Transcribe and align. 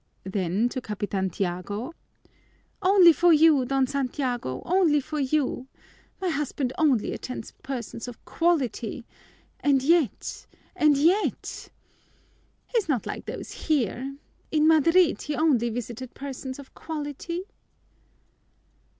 Then 0.23 0.67
to 0.69 0.81
Capitan 0.81 1.29
Tiago, 1.29 1.93
"Only 2.81 3.13
for 3.13 3.31
you, 3.31 3.65
Don 3.65 3.85
Santiago, 3.85 4.63
only 4.65 4.99
for 4.99 5.19
you! 5.19 5.67
My 6.19 6.29
husband 6.29 6.73
only 6.75 7.13
attends 7.13 7.51
persons 7.61 8.07
of 8.07 8.25
quality, 8.25 9.05
and 9.59 9.83
yet, 9.83 10.47
and 10.75 10.97
yet! 10.97 11.69
He's 12.65 12.89
not 12.89 13.05
like 13.05 13.27
those 13.27 13.51
here. 13.51 14.15
In 14.49 14.67
Madrid 14.67 15.21
he 15.21 15.35
only 15.35 15.69
visited 15.69 16.15
persons 16.15 16.57
of 16.57 16.73
quality." 16.73 17.43